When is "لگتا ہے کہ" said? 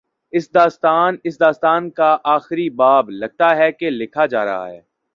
3.09-3.89